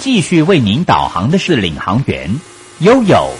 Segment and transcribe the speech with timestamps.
[0.00, 2.40] 继续为您导航的是领航员
[2.78, 3.30] 悠悠。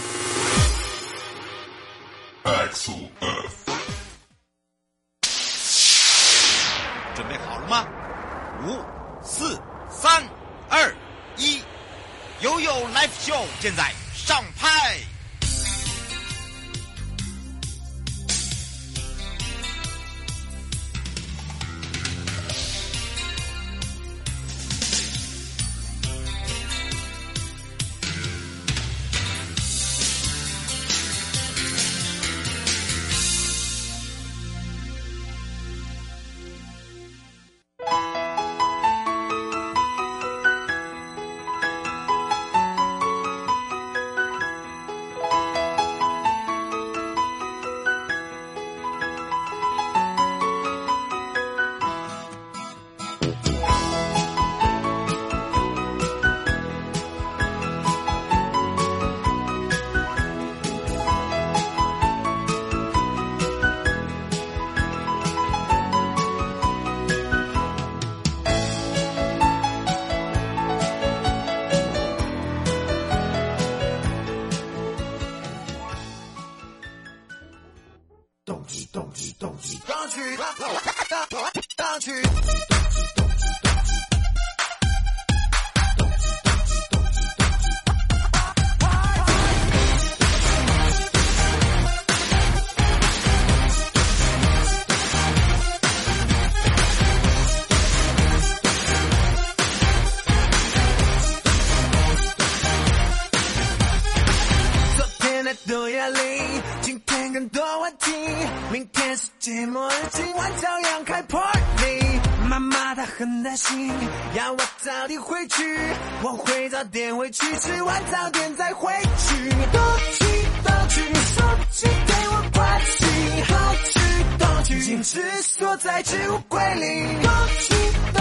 [125.02, 128.19] 只，锁在置物柜里。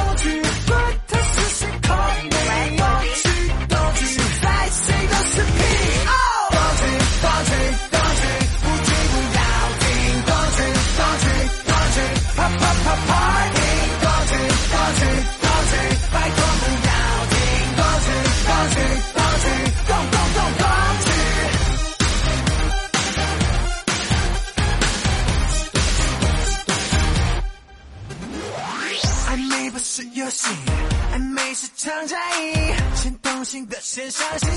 [34.00, 34.49] 天下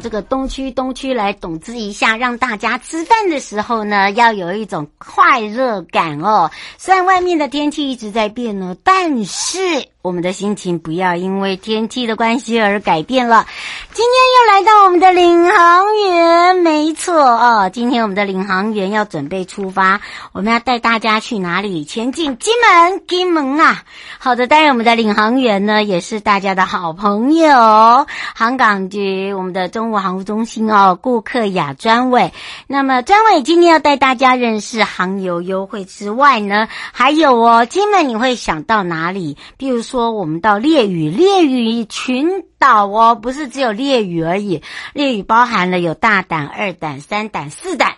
[0.00, 6.50] 这个东区东区来懂知一下，让大家吃饭的时候呢，要有一种快乐感哦。
[6.78, 9.58] 虽然外面的天气一直在变呢，但是
[10.02, 13.46] 我们的心情不要因为天气的关系而改变了。
[13.92, 17.70] 今天又来到我们的领航员，没错哦。
[17.70, 20.00] 今天我们的领航员要准备出发，
[20.32, 21.84] 我们要带大家去哪里？
[21.84, 23.82] 前进金门，金门啊！
[24.18, 29.34] 好的，当然我们的领航员呢，也是大家的好朋友，航港局。
[29.34, 32.32] 我们的中国航务中心哦，顾客雅专委。
[32.66, 39.36] 那么专委今天要带大家认识航游优惠之外呢，还有哦，金门你会想到哪里？
[39.58, 42.28] 比如说说我们到烈屿，烈屿群
[42.60, 44.62] 岛哦，不是只有烈屿而已，
[44.94, 47.96] 烈屿包含了有大胆、二胆、三胆、四胆，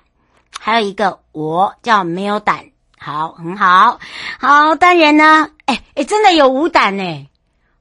[0.58, 2.64] 还有一个我叫没有胆。
[2.98, 3.98] 好，很好，
[4.38, 7.26] 好，当然呢，哎哎，真的有五胆呢。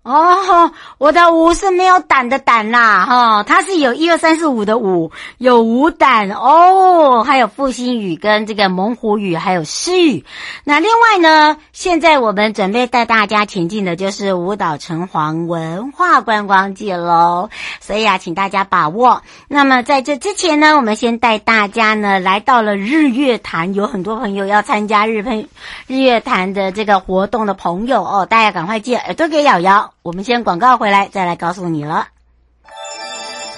[0.03, 10.25] 哦，我的无是没有胆的胆啦，哈、哦，它是有一二三四五的五，有五胆哦，还有复兴语跟这个猛虎语，还有诗语。
[10.63, 19.21] 那另外呢，现在我们准备带大家前进的就是舞蹈城隍文化观光季喽，所以啊，请大家把握。
[19.47, 25.47] 那么在这之前呢，我们先带大家呢来到了日月潭，有很多朋友要参加日喷
[25.85, 29.90] 日月潭的这个活动的朋友哦，大家赶快借耳朵给瑶瑶。
[30.03, 32.07] 我们先广告回来，再来告诉你了。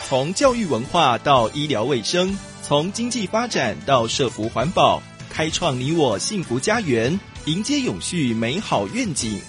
[0.06, 9.40] 从教育文化到医疗卫生，从经济发展到社福环保，开创你我幸福家园，迎接永续美好愿景。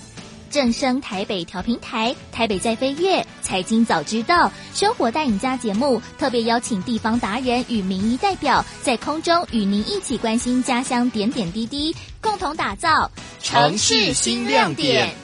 [0.50, 13.10] 正声台北调频台，台北在飞跃，财经早知道，生活带你家节目特别邀请地方达人与民意代表，在空中与您一起关心家乡点点滴滴，共同打造
[13.42, 15.23] 城市新亮点。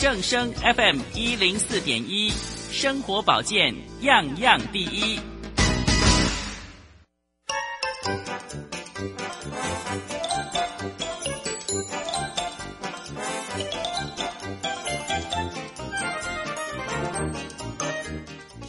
[0.00, 2.32] 正声 FM 一零四点一，
[2.72, 5.20] 生活保健样样第一。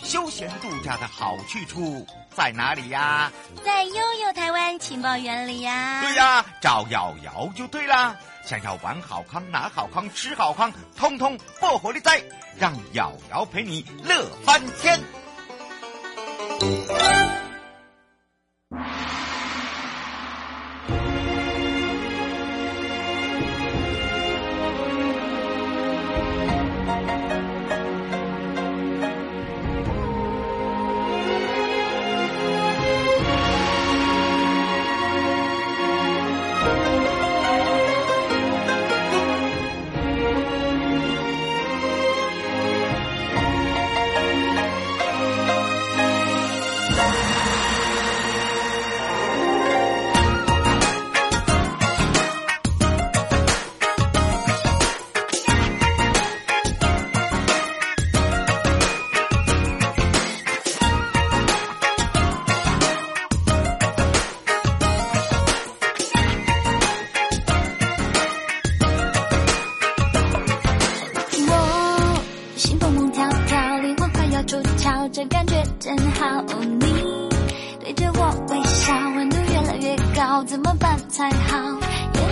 [0.04, 2.06] 休闲度假的好去处
[2.36, 3.32] 在哪里呀？
[3.64, 6.02] 在悠悠台湾情报园里呀。
[6.02, 8.20] 对呀，找瑶瑶就对了。
[8.44, 12.22] 想要玩好康、拿好康、吃好康，通通不活力灾，
[12.58, 15.00] 让瑶瑶陪你乐翻天。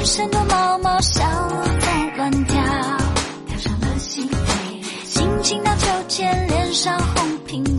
[0.09, 2.59] 身多毛毛，小鹿在乱跳，
[3.45, 7.63] 跳上了心扉，心情荡秋千，脸上红苹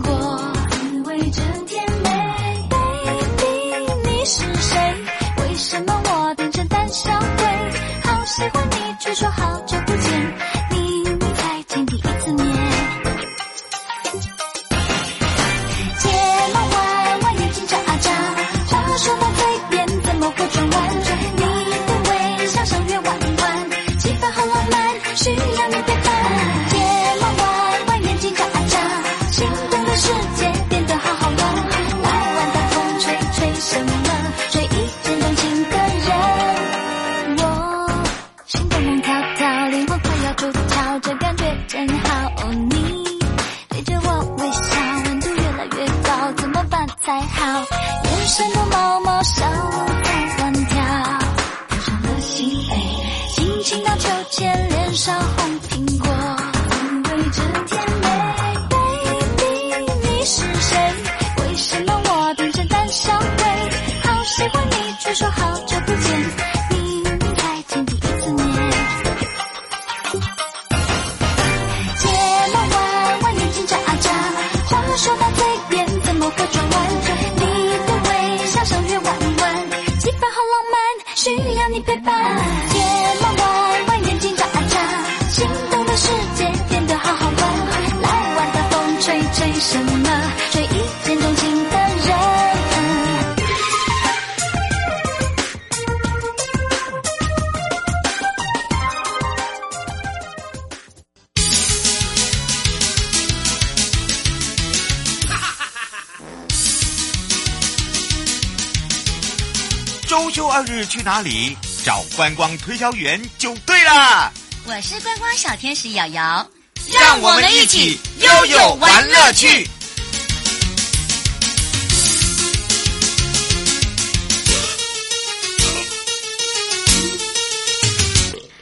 [110.63, 111.55] 日去哪里？
[111.83, 114.31] 找观光推销员就对了。
[114.67, 116.47] 我是观光小天使瑶瑶，
[116.93, 119.67] 让我们一起悠悠玩乐趣。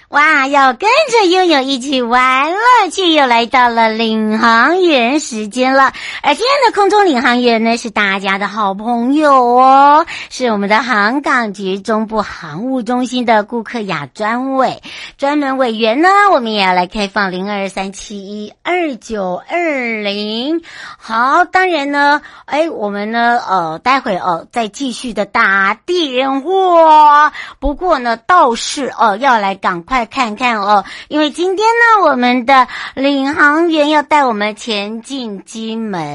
[0.10, 5.94] 哇，要跟着悠悠一起玩乐趣，又来到了领航员时间了。
[6.22, 14.82] 而今天的空中领航员呢，是大家的好朋友哦，是我们的航港局中部航务中心的顾客雅专委
[15.18, 16.10] 专门委员呢。
[16.34, 20.62] 我们也要来开放零二三七一二九二零。
[20.98, 27.32] 好，当然呢，哎，我们呢，呃，待会哦，再继续的打电话。
[27.60, 30.00] 不过呢，倒是哦，要来赶快。
[30.10, 36.09] 看看哦，因为今天呢，我们的领航员要带我们前进金门，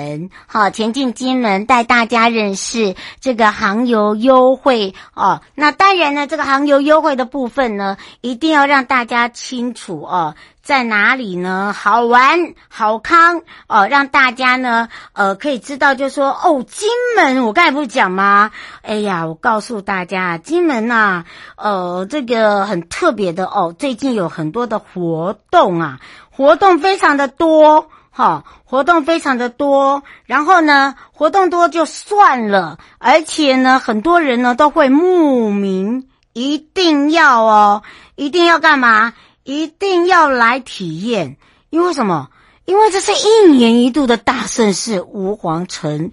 [0.46, 5.40] 好，前进金门，带大家认识这个航游优惠哦。
[5.54, 10.34] 那当然呢，这个航游优惠的部分呢，一定要让大家清楚哦。
[10.62, 11.74] 在哪里呢？
[11.76, 18.50] 好玩、好康哦，让大家呢，呃，可以知道，就说哦，金门，我刚才不是讲吗？
[18.80, 21.24] 哎呀，我告诉大家，金门呐、啊，
[21.56, 30.04] 呃，这个很特别的哦，最近有很多的活动啊，活动非常的多，哈、哦，活动非常的多。
[30.24, 37.82] 然后呢，活动多就算了，而且呢，很多人呢都会慕名，一定要哦，
[38.14, 39.14] 一定要干嘛？
[39.42, 41.36] 一定要来体验，
[41.70, 42.28] 因为什么？
[42.66, 46.12] 因为这是一年一度的大盛事——吾皇城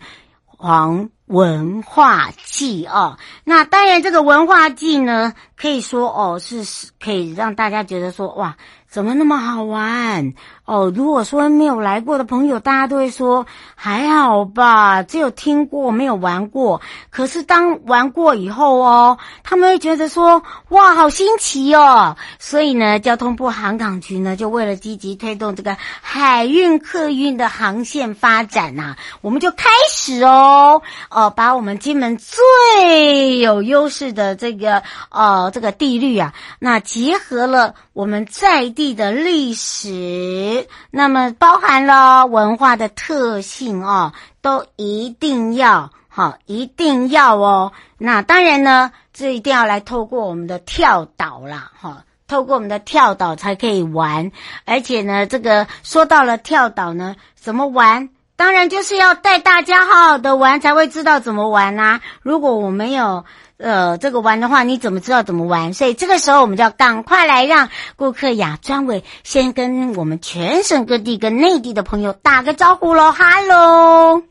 [0.57, 3.17] 隍文化祭哦。
[3.45, 6.65] 那当然，这个文化祭呢，可以说哦，是
[6.99, 8.57] 可以让大家觉得说，哇，
[8.89, 10.33] 怎么那么好玩？
[10.71, 16.79] 哦，如果说没有来过的朋友，大家都会说还好吧，只有听过没有玩过。
[17.09, 22.15] 可是当玩过以后哦，他们会觉得说哇，好新奇哦。
[22.39, 40.60] 所以呢，交通部航港局呢，就为了积极推动这个海运客运的航线发展呐、我们就开始哦，哦，把我们金门最有优势的这个呃这个地域啊，那结合了我们在地的历史。
[40.89, 47.71] 那么包含了文化的特性哦，都一定要好，一定要哦。
[47.97, 54.31] 那当然呢，这一定要来透过我们的跳岛啦，哈，透过我们的跳岛才可以玩。
[54.65, 58.09] 而且呢，这个说到了跳岛呢，怎么玩？
[58.41, 62.01] 当然就是要带大家好好的玩，才会知道怎么玩啊。
[62.23, 63.23] 如果我没有。
[63.59, 65.75] 呃，这个玩的话，你怎么知道怎么玩？
[65.75, 74.23] 所以这个时候，我们就要赶快来让顾客亚专委先跟我们全省各地跟内地的朋友打个招呼喽，哈喽！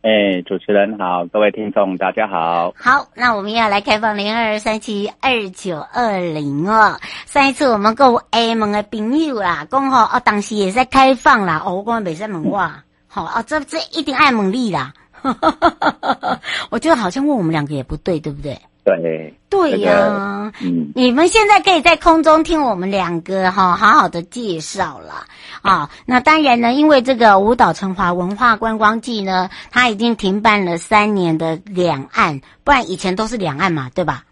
[0.00, 2.72] 哎，主持人好，各位听众大家好。
[2.74, 6.98] 好，那我们要来开放零二三七二九二零哦。
[7.26, 11.62] 上一次我们跟厦门的朋友啦，讲好哦，当时也在开放啦。
[11.66, 12.70] 哦，我讲没在问我，
[13.12, 14.94] 好哦，这这一定爱猛力啦。
[16.70, 18.60] 我觉得好像问我们两个也不对，对不对？
[18.84, 25.26] 对，对呀、啊，嗯，你们现在可以在空中听我们两个哈，好好的介绍了
[25.60, 25.90] 啊。
[26.06, 34.24] 那当然呢，因为这个舞蹈成华文化观光季呢，它已经停办了三年的两岸，不然以前都是两岸嘛，对吧？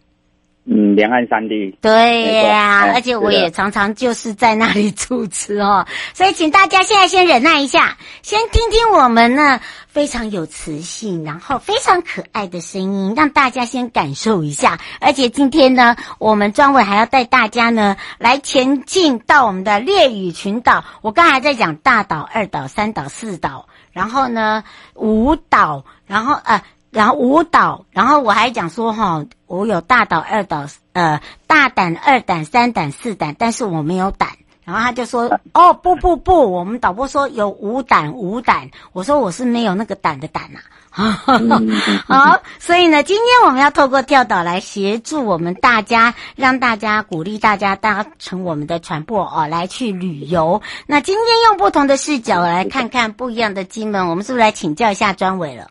[0.70, 1.74] 嗯，两岸三地。
[1.80, 14.78] 对呀、啊，而且我也常常就是在那里主持哦， 所以请大家现在先忍耐一下，先听听我们呢非常有磁性，然后非常可爱的声音，让大家先感受一下。
[15.00, 20.84] 而且今天呢，我们专委还要带大家呢来前进到我们的烈屿群岛。
[21.00, 24.62] 我刚才在讲大岛、二岛、三岛、四岛，然后呢
[24.94, 26.62] 五岛，然后呃。
[26.90, 34.30] 然后舞蹈，然后我还讲说哈，我有大岛、二岛，呃，大胆、二胆、三胆、四胆，但是我没有胆。
[34.64, 38.70] 然后他就说，哦，不不不，我们导播说有五胆，五胆。
[38.92, 40.58] 我说我是没有那个胆的胆呐、
[40.90, 41.22] 啊。
[42.06, 50.60] 好，所以呢，今天我们要透过跳岛来协助我们大家，让大家鼓励大家搭乘我们的船舶哦，来去旅游。
[50.86, 55.68] 那今天用不同的视角来看看不一样的金门，我们是不是来请教一下专委了？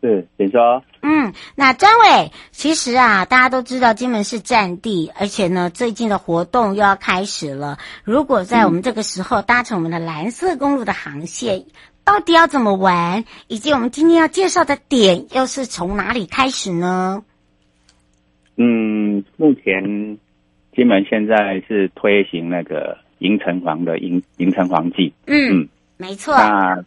[0.00, 0.82] 是，请说。
[1.02, 7.78] 嗯，那张伟，其实啊，大家都知道金门是战地，而且呢，最近的活动又要开始了。
[8.04, 11.66] 如果在我们这个时候搭乘我们的蓝色公路的航线，嗯、
[12.04, 13.24] 到底要怎么玩？
[13.48, 17.24] 以及我们今天要介绍的点又是从哪里开始呢？
[18.56, 20.18] 嗯，目前
[20.74, 25.12] 金门现在是推行那个迎城隍的迎迎城隍祭。
[25.26, 26.34] 嗯，嗯没错。
[26.36, 26.84] 那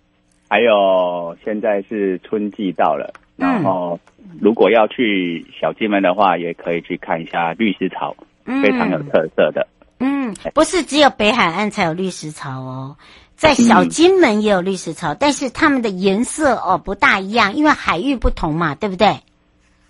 [0.51, 3.98] 还有，现在是春季到了，然后
[4.41, 9.65] 如果要去小金门的话，也可以去看一下绿石槽，嗯非常有特色的。
[10.00, 12.98] 嗯，不是只有北海岸才有绿石草哦，
[13.38, 19.22] 在小金门也有绿石槽，但是它们的颜色哦不大一样，因为海域不同嘛，对不对？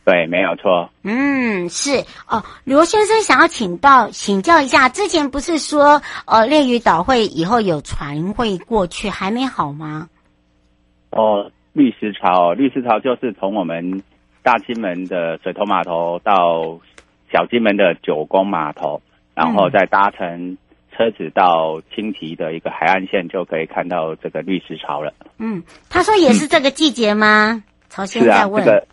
[0.05, 0.91] 对，没有错。
[1.01, 2.43] 嗯，是哦。
[2.65, 10.07] 罗先生想要请到请教一下，之前不是说呃烈屿岛会以后有船会过去，还没好吗？
[11.11, 14.01] 哦，绿石槽，绿石潮就是从我们
[14.43, 16.79] 大金门的水头码头到
[17.31, 19.01] 小金门的九宫码头，
[19.35, 20.57] 然后再搭乘
[20.91, 25.13] 车子到青提的一个海岸线，就可以看到这个绿石潮了。
[25.37, 27.63] 嗯，他说也是这个季节吗？
[27.89, 28.63] 曹先是啊，在问。
[28.63, 28.87] 这个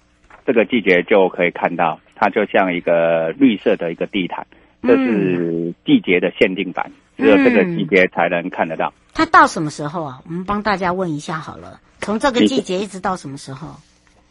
[0.47, 4.47] 这个季节就可以看到，它就像一个绿色的一个地毯，
[4.83, 8.93] 这是季节的限定版，只有这个季节才能看得到。
[9.13, 10.21] 它到什么时候啊？
[10.25, 13.69] 我们帮大家问一下好了，从这个季节一直到什么时候？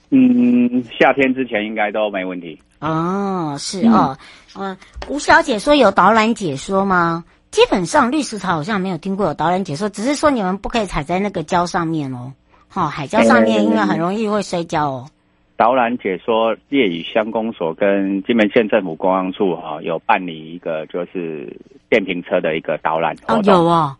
[0.09, 2.59] 嗯，夏天之前应该都没问题。
[2.79, 4.17] 哦，是哦，
[4.57, 4.75] 嗯，
[5.07, 7.23] 吴小姐说有导览解说吗？
[7.51, 12.33] 基本上绿石草好像没有听过有导览解说，只是说你们不可以踩在那个礁上面哦，
[12.67, 15.07] 好、哦，海礁上面因为很容易会摔跤哦。
[15.55, 21.55] 导览解说，业余乡公所跟金门县政府公安处哈、哦、有办理一个就是
[21.91, 23.95] 电瓶车的一个导览哦，有哦，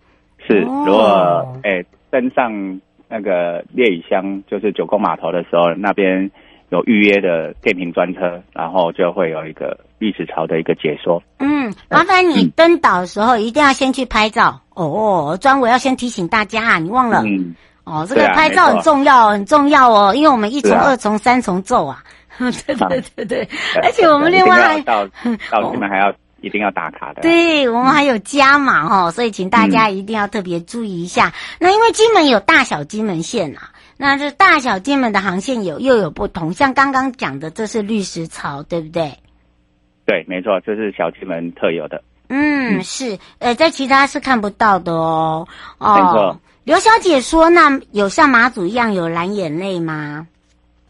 [0.48, 6.30] 是，哦、如果哎登上那个烈屿乡就是九宫码头的时候，那边
[6.70, 11.22] 有预约的电瓶专车，然后就会有一个历史潮的一个解说。
[11.40, 15.38] 嗯，麻烦你登岛的时候一定要先去拍照、嗯、哦。
[15.40, 17.24] 专委要先提醒大家啊，你忘了。
[17.26, 17.56] 嗯
[17.90, 22.04] 哦，这个拍照很重要，很重要哦，因为我们一重、二重、三重奏啊，
[22.38, 23.50] 对对对对，
[23.82, 25.08] 而且我们另外还到
[25.50, 26.14] 到 金门还要
[26.48, 31.34] 一定要打卡的，对我们还有加码哦，所以请大家一定要特别注意一下。
[31.60, 39.12] 那因为金门有大小金门线啊，那这大小金门的航线有又有不同，像刚刚讲的，这是绿石槽，对不对？
[40.06, 42.02] 对，没错，这是小金门特有的。
[42.30, 45.48] 嗯，是，呃，在其他是看不到的哦。
[45.78, 46.40] 哦，没错。
[46.64, 50.28] 刘小姐说：“那有像马祖一样有蓝眼泪吗？”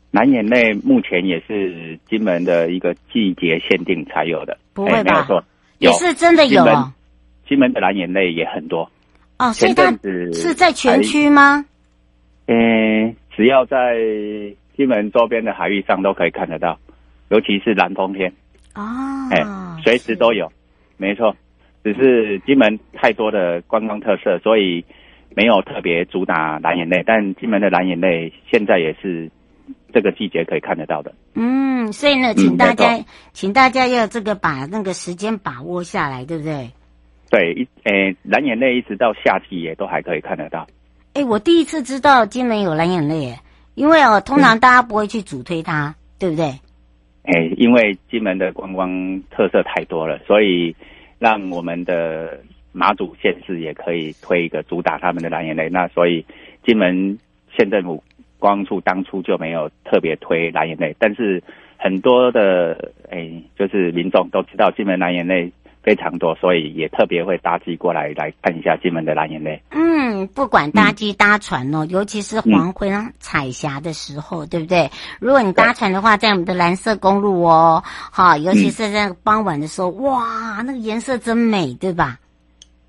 [0.09, 5.11] 蓝眼泪目前也是金门的一个季节限定才有的，不会吧？
[5.11, 5.43] 没有错，
[5.79, 6.63] 也是真的有。
[7.47, 8.89] 金门的蓝眼泪也很多
[9.39, 9.89] 哦，所以它
[10.31, 11.65] 是在全区吗？
[12.45, 13.95] 嗯，只要在
[14.75, 16.77] 金门周边的海域上都可以看得到，
[17.29, 18.31] 尤其是蓝风天
[18.75, 18.83] 哦，
[19.31, 19.43] 哎，
[19.83, 20.51] 随时都有，
[20.97, 21.35] 没错。
[21.83, 24.85] 只是金门太多的观光特色，所以。
[25.35, 29.29] 没有特别主打蓝眼泪，但金门的蓝眼泪现在也是
[29.93, 31.13] 这个季节可以看得到的。
[31.33, 36.71] 嗯，所以呢，请大家，嗯、请大家要这个把那个时间把握下来，对不对？
[37.29, 40.67] 对，一诶，蓝眼泪一直到夏季也都还可以看得到。
[41.13, 43.35] 哎，我第一次知道金门有蓝眼泪，
[43.75, 46.45] 因为哦，通常大家不会去主推它，嗯、对不对？
[47.23, 50.75] 哎，因为金门的观光特色太多了，所以
[51.19, 52.39] 让我们的。
[52.73, 56.23] 马祖县市也可以推一个主打他们的蓝眼泪，那所以
[56.63, 57.17] 金门
[57.57, 58.06] 县政府观
[58.39, 61.41] 光处当初就没有特别推蓝眼泪，但是
[61.77, 65.51] 很多的哎，就是民众都知道金门蓝眼泪
[65.83, 69.61] 非常多，所以也特别会搭机过来来看一下金门的蓝眼泪。
[69.71, 74.89] 嗯，不管搭机搭船哦，嗯、尤其是黄昏彩霞的时候，嗯、对不对？
[75.19, 82.19] 如果你搭船的话，在我们的蓝色公路哦，好，尤其是在傍晚的时候，嗯、哇，那个颜色真美，对吧？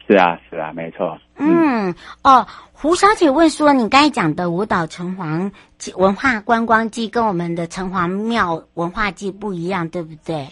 [0.08, 1.18] 是啊，是啊，没错。
[1.36, 1.94] 嗯，
[2.24, 5.52] 哦，胡小姐问说，你刚才讲的舞蹈城隍
[5.98, 10.48] 文化观光季跟我们的城隍庙文化季不一样，对不对？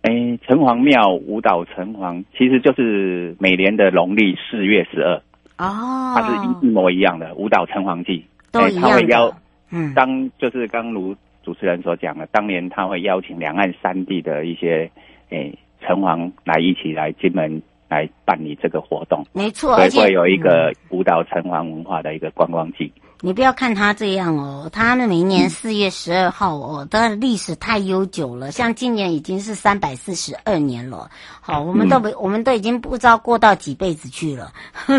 [0.00, 5.16] 哎，城隍庙舞蹈城隍其实就是每年的农历四月十二
[5.58, 8.88] 哦，它是一模一样的舞蹈城隍季，都一样的。
[8.88, 9.36] 他会邀，
[9.70, 14.90] 嗯，当就是刚如主持人所讲的，当年他会邀请两岸三地的一些
[15.28, 17.62] 哎城隍来一起来金门。
[17.88, 22.92] 来办理这个活动，没错，而且会有一个舞蹈城隍文化的一个观光季。
[23.20, 31.08] 你不要看他这样哦，他们每年四月十二号哦，它的历史太悠久了，像今年已经是三百四十二年了。
[31.40, 34.52] 好，我们都没，嗯、我们都已经不知道过到几辈子去了。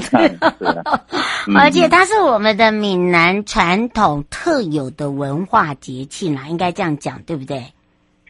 [1.56, 7.64] 而且它是我们的闽南传统特有的文化节庆啦，应该这样讲，对不对？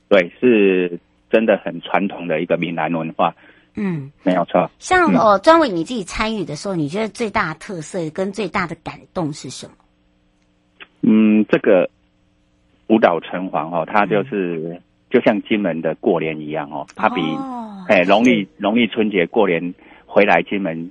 [0.10, 3.34] 对，是真的很传统的一个闽南文化。
[3.76, 4.70] 嗯，没有错。
[4.80, 9.74] 像哦，专委你自己参与的时候，嗯、你觉得最大的特色跟最大的感动是什么？
[11.02, 11.90] 嗯，这个
[12.88, 17.22] 舞蹈城隍哦，它就是、嗯、就像金门的过年一样哦，它比
[17.88, 19.74] 哎农历农历春节过年
[20.06, 20.90] 回来金门，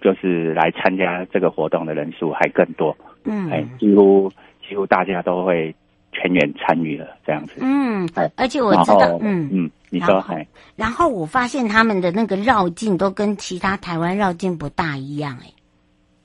[0.00, 2.96] 就是来参加这个活动的人数还更多。
[3.24, 4.32] 嗯，哎，几乎
[4.66, 5.74] 几乎大家都会
[6.12, 7.54] 全员参与了这样子。
[7.60, 15.50] 嗯，而且我知道，嗯嗯，你说，然，然后我发现他们的那个绕境都跟其他台湾绕境不大一样，哎。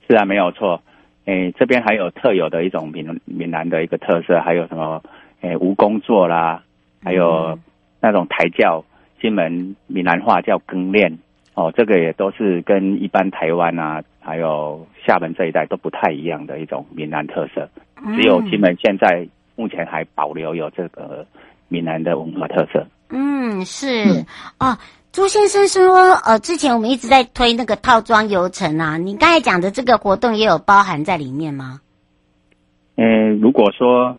[0.08, 0.80] 是啊，没有错。
[1.24, 5.02] 诶，这边还有特有的一种闽闽南的一个特色，还有什么？
[5.40, 6.62] 诶，蜈蚣座啦，
[7.02, 7.58] 还有
[8.00, 8.84] 那种台教，
[9.20, 11.18] 金门闽南话叫更练
[11.54, 17.68] 哦，这个也都是跟一般台湾啊，还有厦门这一带都不太一样的一种闽南特色。
[18.14, 19.26] 只有金门现在
[19.56, 21.26] 目前还保留有这个
[21.68, 22.80] 闽南的文化特色。
[22.80, 23.05] 嗯，
[23.64, 24.26] 是、嗯、
[24.58, 24.78] 哦。
[25.12, 31.80] 朱先生说：“呃，之前我们一直在推那个套装游程啊，你刚才讲的这个活动也有包含在里面吗？”
[32.98, 34.18] 嗯，如果说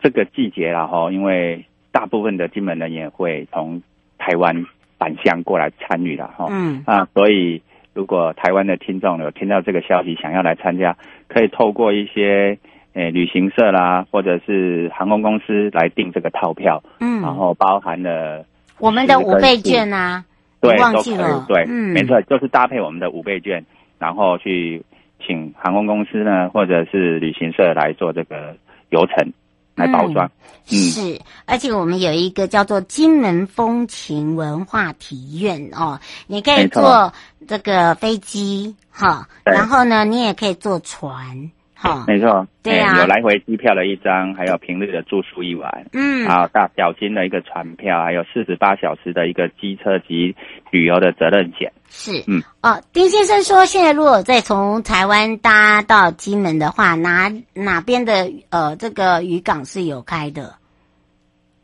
[0.00, 3.82] 这个季节了哈，因为大部分的金门人也会从
[4.16, 4.64] 台湾
[4.98, 10.96] 返乡过来参与了哈，嗯啊，所以如果台湾的听众有听到这个消息，想要来参加，
[11.28, 12.58] 可以透过一些
[12.92, 18.44] 呃旅行社啦，或者是航空公司来订这个套票，嗯，然后包含了
[18.78, 20.24] 我们的五倍券啊。
[20.60, 21.46] 对，都可以。
[21.48, 23.64] 对，嗯，没错，就是搭配我们的五倍券，
[23.98, 24.84] 然后去
[25.26, 28.54] 请航空公司呢，或者是旅行社来做这个
[28.90, 29.32] 游程
[29.74, 30.30] 来包装。
[30.70, 37.14] 嗯，是，而且我们有一个叫做金门风情文化体验哦，你可以坐
[37.48, 41.50] 这个飞机哈，然后呢，你也可以坐船。
[41.82, 50.36] 好，没错，对呀、啊欸，有来回机票的一张，还有平日的住宿一晚，嗯，啊，大小金的一个船票，还有四十八小时的一个机车及
[50.70, 51.72] 旅游的责任险。
[51.88, 60.56] 是，嗯，哦，丁先生说，现在如果再从台湾搭到金门的话，哪哪边的呃这个渔港是有开的？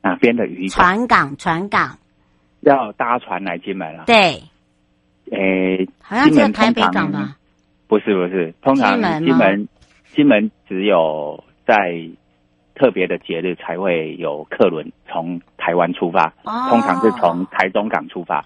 [0.00, 0.70] 哪边的渔港？
[0.70, 1.98] 船港，船港，
[2.60, 4.04] 要搭船来金门了。
[4.06, 4.42] 对，
[5.30, 7.36] 诶、欸，好像是台北港吧？
[7.86, 9.68] 不是，不是，通常金门。
[10.16, 12.08] 金门只有在
[12.74, 18.44] 特别的节日才会有客轮从台湾出发，哦，通常是从台中港出发。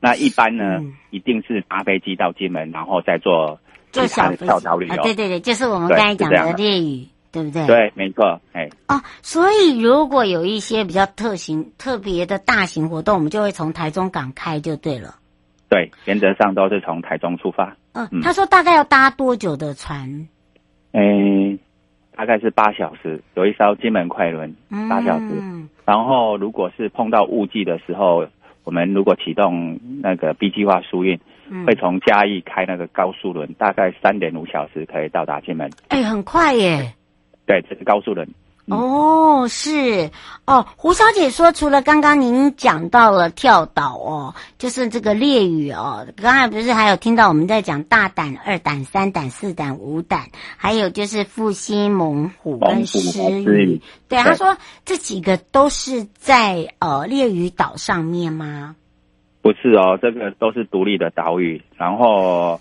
[0.00, 3.58] 那一般呢，嗯，一定是搭飞机到金门，然后再坐
[3.90, 5.02] 其他的跳岛旅游。
[5.02, 7.66] 对对对，就是我们刚才讲的烈屿，对不对？
[7.66, 8.40] 对，没错。
[8.52, 15.16] 哎，哦，所以如果有一些比较特型、特别的大型活动，我们就会从台中港开，就对了。
[15.68, 17.76] 对，原则上都是从台中出发。
[17.92, 20.28] 嗯，他说大概要搭多久的船？
[20.92, 21.58] 诶、欸，
[22.16, 24.54] 大概是八小时，有一艘金门快轮，
[24.88, 25.26] 八小时。
[25.40, 25.68] 嗯。
[25.84, 28.26] 然后，如果是碰到雾季的时候，
[28.64, 35.70] 我们如果启动那个 B 计划疏运，嗯，会从嘉义开那个高速轮，大概三点五小时可以到达金门。
[35.88, 36.92] 哎、欸，很快耶！
[37.46, 38.28] 对，这是高速轮。
[38.70, 40.10] 嗯、哦，是
[40.46, 53.80] 哦，胡小姐说，除了刚刚您讲到了跳岛哦，就是这个烈屿哦，刚才不是还有听到我们在讲大胆、二胆、三胆、四胆、五胆，还有就是复兴、猛虎跟狮屿。
[54.08, 58.76] 对，他说这几个都是在呃烈屿岛上面吗？
[59.40, 61.62] 不是哦，这个都是独立的岛屿。
[61.76, 62.60] 然后，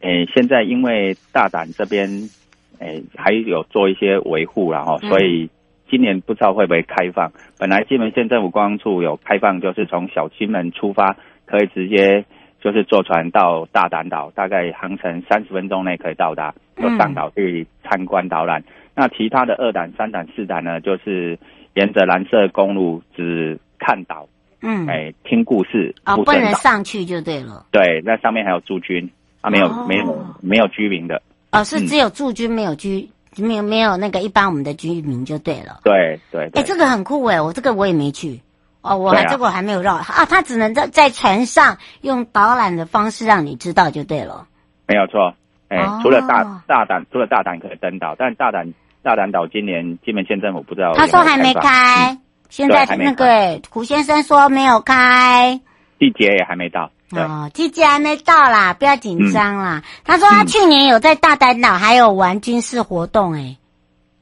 [0.00, 2.30] 诶，现在因为大胆这边。
[2.78, 5.48] 哎，还有做一些维护，然后所以
[5.88, 7.28] 今年不知道会不会开放。
[7.28, 12.24] 嗯、本来金门县政府观光处有开放，就是从小金门出发，可以直接
[12.60, 18.60] 就是坐船到大胆岛，大概航程三十分钟内可以到达，就上岛去参观导览。
[18.60, 21.38] 嗯、那其他的二胆、三胆、四胆呢，就是
[21.74, 24.26] 沿着蓝色公路只看岛，
[24.62, 27.66] 嗯，哎，听故事，哦，不能上去就对了。
[27.70, 29.08] 对，那上面还有驻军，
[29.40, 31.22] 啊，没有，哦、没有，没有居民的。
[31.60, 35.80] 哦，是只有驻军没有居，没有没有那个一般我们的居民就对了。
[35.84, 36.50] 对对。
[36.54, 38.40] 哎，这个很酷哎，我这个我也没去。
[38.82, 44.46] 哦，我还、啊、这个我还没有绕啊，他只能在在船上用导览的方式让你知道就对了。
[44.86, 45.34] 没有错，
[45.68, 50.98] 哎、哦，除了大大胆，除了大胆可以登岛，但大胆大胆岛今年金门县政府不知道有有。
[50.98, 55.60] 他说还没开，嗯、现在那个胡先生说没有开，
[55.98, 56.88] 季节也还没到。
[57.12, 59.82] 哦，季节还没到啦，不要紧张啦、嗯。
[60.04, 63.56] 他说他去年有在大胆岛还有玩军事活动、欸，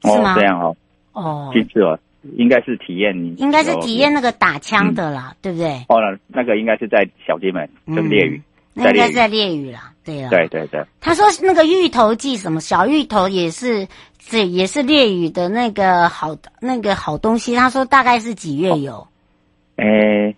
[0.01, 0.35] 哎、哦，是吗？
[0.35, 0.75] 这样哦，
[1.13, 1.97] 哦，军事哦，
[2.37, 5.83] 应该是体验，应该是体验那个打枪的啦、嗯，对不对？
[5.89, 8.39] 哦，那个应该是在小金门，就烈屿，
[8.75, 10.85] 那应该是在猎屿啦，对啊，对对对。
[11.01, 13.87] 他说那个芋头记什么小芋头也是，
[14.19, 17.55] 这也是猎屿的那个好那个好东西。
[17.55, 19.07] 他说大概是几月有？
[19.77, 19.87] 哎、哦。
[19.87, 20.35] 欸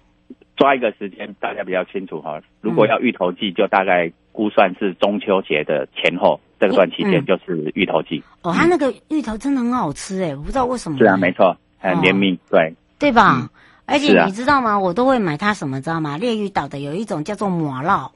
[0.58, 2.41] 抓一个时间，大家比较清楚哈。
[2.62, 8.22] 如果要芋头季，就大概估算是中秋节的前后、嗯、这段期间，就是芋头季。
[8.41, 10.98] 哦，它那个芋头真的很好吃诶，我不知道为什么。
[10.98, 13.50] 是啊，没错，很绵密，哦、对对吧、嗯？
[13.86, 14.78] 而且你知道吗？
[14.78, 16.17] 我都会买它什么，知道吗？
[16.17, 18.10] 烈屿岛的有一种叫做魔烙，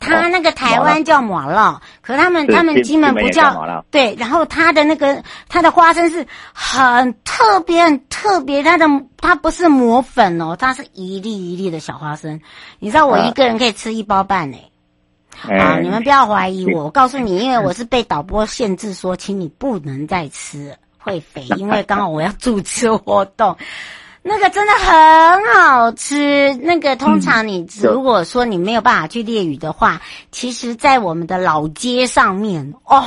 [0.00, 8.86] 他那个台湾叫麻酪，可他们他们金门不叫叫对，然后他的那个它的花生是很特别很特别，它的
[9.18, 12.40] 它不是磨粉哦，它是一粒一粒的小花生，
[12.80, 13.26] 你知道我啊。
[13.26, 14.58] 一个人可以吃一包半呢。
[15.48, 15.56] 哎。
[15.56, 23.56] 啊，你们不要怀疑我，我告诉你，因为我是被导播限制说，请你不能再吃，会肥， 因为刚好我要主持活动。
[24.22, 26.54] 那个真的很好吃。
[26.62, 33.04] 那个通常你如果说你没有办法去猎鱼的话，其实，在我们的老街上面哦，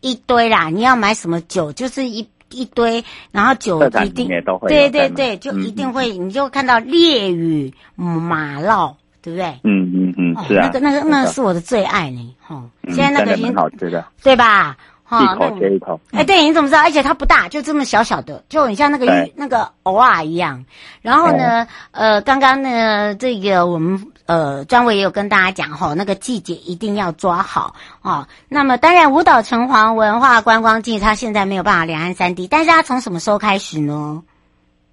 [0.00, 0.68] 一堆啦。
[0.68, 4.28] 你要买什么酒，就是一一堆，然后酒一定
[4.68, 9.46] 对对对，就嗯一定会，你就看到猎鱼马烙，对不对？
[9.64, 14.76] 嗯嗯嗯哦，是啊，那个那个那是我的最爱呢，哈、嗯现在那个已经好吃的，对吧？
[15.10, 16.00] 哈、一口接一口。
[16.12, 16.82] 哎，对，你怎么知道？
[16.82, 20.64] 而且它不大，就这么小小的，就很像那个对哦那个偶尔一样。
[21.02, 28.28] 然后呢，呃，刚刚呢，这个我们呃专委也有跟大家讲哈，那个季节一定要抓好哦。
[28.48, 34.22] 那么当然，五岛城隍文化观光季它现在没有办法两岸三地，但是它从什么时候开始呢？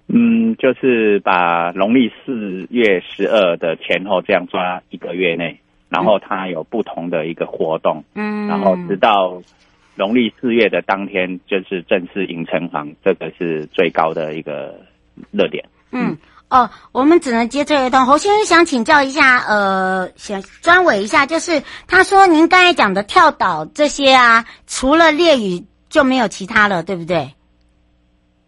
[0.08, 9.42] 嗯，就是把农历四月十二的前后这样抓一个月内，然后它有不同的一个活动，嗯，然后直到
[9.98, 14.80] 农历四月的当天，就是正式迎城隍，这个是最高的一个
[15.32, 15.68] 热点。
[15.90, 16.16] 嗯，
[16.48, 18.06] 哦，我们只能接这一段。
[18.06, 27.34] 侯先生想请教一下，呃，想专委一下，就是他说您刚才讲的跳岛这些啊，除了烈屿就没有其他了，对不对？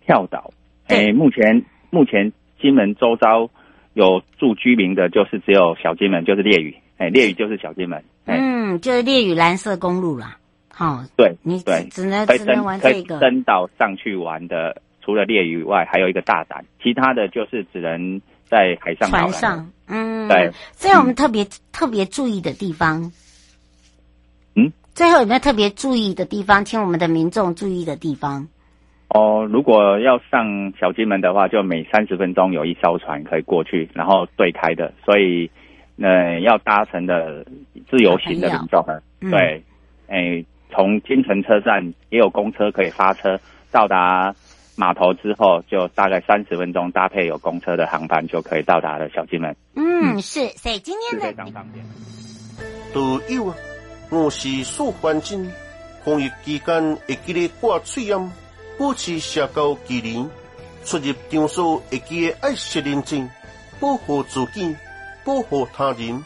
[0.06, 0.52] 跳岛，
[0.86, 2.32] 对诶，目前目前
[2.62, 3.50] 金门周遭
[3.94, 10.36] 有住居民的，就是只有小金门，就是烈屿，诶，烈屿就是小金门，诶，嗯，就是烈屿蓝色公路啦。
[10.80, 13.20] 好、对，你只对，只能只能玩这个。
[13.20, 20.50] 登岛上去玩的，除了猎鱼外，还有一个大胆，其他的就是只能在海上船上，嗯，对。
[20.72, 23.12] 所以我们特别、特别注意的地方，
[24.54, 26.64] 嗯，最后有没有特别注意的地方？
[26.64, 28.48] 请我们的民众注意的地方。
[29.08, 35.50] 哦，如果要上小金门的话，就每三十分钟有一艘船可以过去，然后对开的，所以，
[36.00, 37.44] 呃，要搭乘的
[37.90, 38.82] 自由行的民众
[39.30, 39.62] 对，
[40.06, 43.38] 诶，从金城车站也有公车可以发车，
[43.70, 44.34] 到达
[44.76, 51.84] 码头之后，就大概三十分钟搭配有公车的航班就可以到达了小金门，嗯，是，所以今天的常方便。
[52.92, 53.56] 都有啊，
[54.10, 55.50] 我是素环境，
[56.04, 58.32] 防疫期间会记得挂嘴烟，
[58.78, 60.26] 保持社交距离，
[60.84, 63.28] 出入场所会记得爱惜认真，
[63.78, 64.74] 保护自己，
[65.24, 66.24] 保护他人。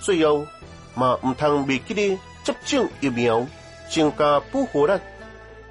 [0.00, 0.46] 最后
[0.94, 3.44] 嘛唔通未记得接种疫苗，
[3.88, 4.92] 增加保护力。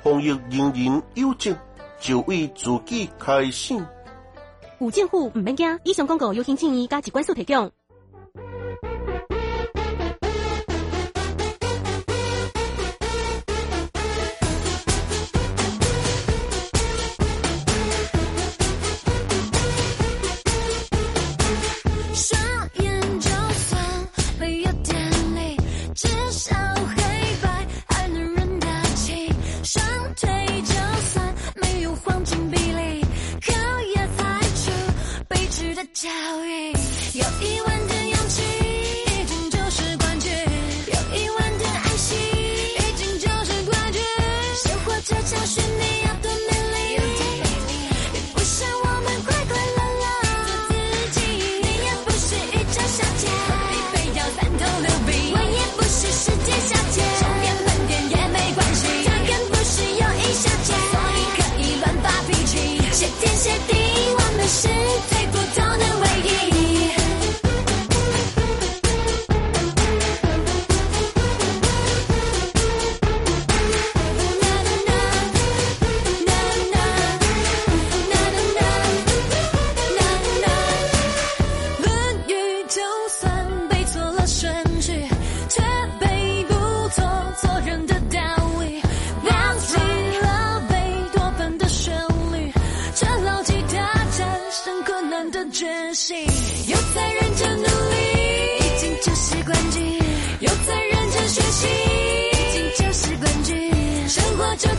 [0.04, 1.56] 防疫人人有责，
[2.00, 3.84] 就为自己开心。
[4.80, 7.72] 有政府唔免惊，以上广告由行政院加机关所提供。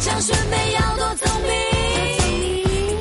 [0.08, 1.50] 像是没要多聪明，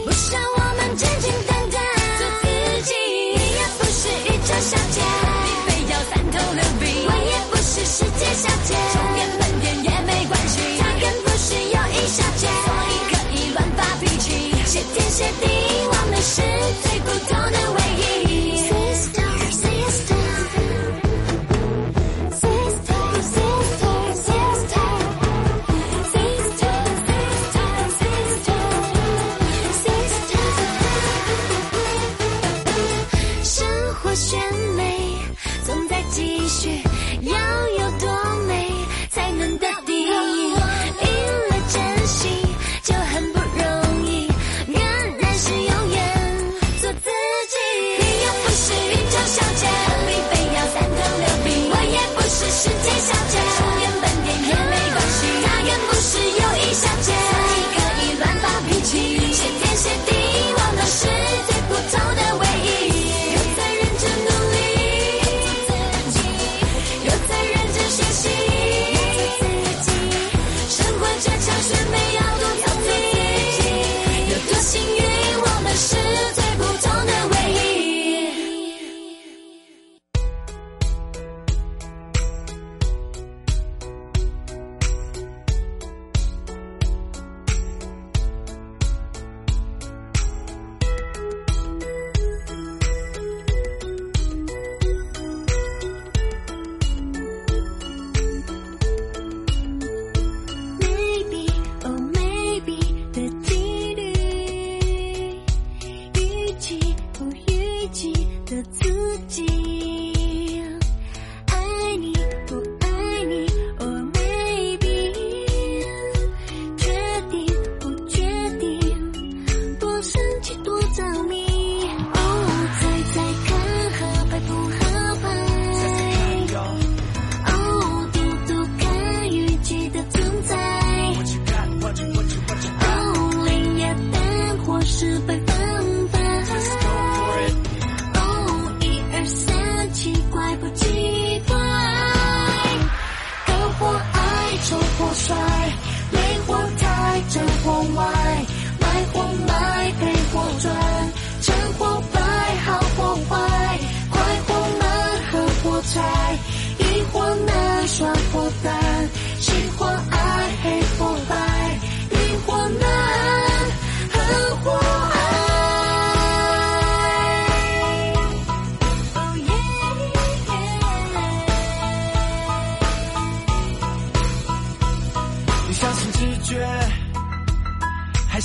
[0.04, 1.80] 不像我们简简单单
[2.20, 2.46] 做自
[2.84, 2.91] 己。
[3.32, 5.00] 你也不是一只小姐，
[5.46, 6.84] 你非要三头六臂。
[7.08, 10.60] 我也不是世界小姐，充电闷点也没关系。
[10.80, 14.52] 他更不是友谊小姐，所以可以乱发脾气。
[14.65, 15.48] 谢天谢地，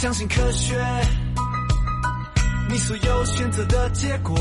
[0.03, 0.75] 相信科学。
[2.69, 4.35] 你所有选择的结果，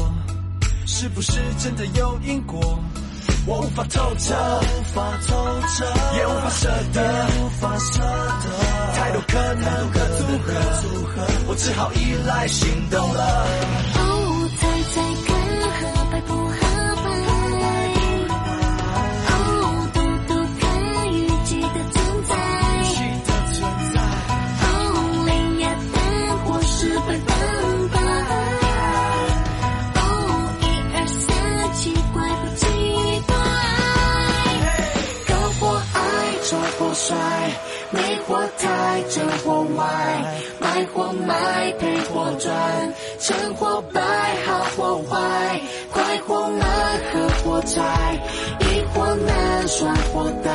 [0.88, 2.80] 是不是真的有因果？
[3.46, 5.86] 我无法透彻，无法透彻，
[6.18, 8.94] 也无法舍得，也无法舍得。
[8.96, 13.91] 太多可能的组合，我只好依赖行动了。
[41.32, 44.02] 卖，赔或赚，成或败，
[44.46, 46.68] 好或坏，快或慢，
[47.12, 48.20] 合或拆，
[48.60, 50.54] 易或难，算或淡，